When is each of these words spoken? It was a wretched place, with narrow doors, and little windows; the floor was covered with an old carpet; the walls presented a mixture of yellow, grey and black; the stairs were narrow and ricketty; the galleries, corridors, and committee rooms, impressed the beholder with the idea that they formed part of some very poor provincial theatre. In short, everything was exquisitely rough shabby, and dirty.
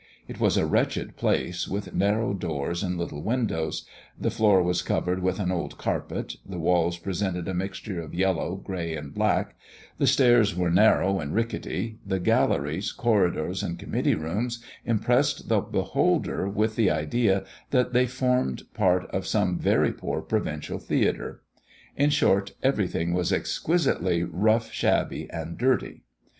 It 0.27 0.39
was 0.39 0.57
a 0.57 0.65
wretched 0.65 1.15
place, 1.15 1.67
with 1.67 1.93
narrow 1.93 2.33
doors, 2.33 2.81
and 2.81 2.97
little 2.97 3.21
windows; 3.21 3.85
the 4.19 4.31
floor 4.31 4.63
was 4.63 4.81
covered 4.81 5.21
with 5.21 5.39
an 5.39 5.51
old 5.51 5.77
carpet; 5.77 6.37
the 6.43 6.57
walls 6.57 6.97
presented 6.97 7.47
a 7.47 7.53
mixture 7.53 8.01
of 8.01 8.15
yellow, 8.15 8.55
grey 8.55 8.95
and 8.95 9.13
black; 9.13 9.53
the 9.99 10.07
stairs 10.07 10.55
were 10.55 10.71
narrow 10.71 11.19
and 11.19 11.35
ricketty; 11.35 11.99
the 12.03 12.17
galleries, 12.19 12.91
corridors, 12.91 13.61
and 13.61 13.77
committee 13.77 14.15
rooms, 14.15 14.63
impressed 14.87 15.49
the 15.49 15.59
beholder 15.61 16.49
with 16.49 16.75
the 16.75 16.89
idea 16.89 17.43
that 17.69 17.93
they 17.93 18.07
formed 18.07 18.63
part 18.73 19.05
of 19.11 19.27
some 19.27 19.59
very 19.59 19.93
poor 19.93 20.23
provincial 20.23 20.79
theatre. 20.79 21.43
In 21.95 22.09
short, 22.09 22.53
everything 22.63 23.13
was 23.13 23.31
exquisitely 23.31 24.23
rough 24.23 24.71
shabby, 24.71 25.29
and 25.29 25.59
dirty. 25.59 26.01